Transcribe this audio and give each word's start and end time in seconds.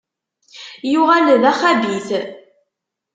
Yuɣal 0.91 1.27
d 1.41 1.43
axabit. 1.51 2.07